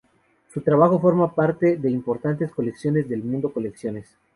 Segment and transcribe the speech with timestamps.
[0.51, 4.17] Su Trabajo forma parte de importantes colecciones del mundo colecciones.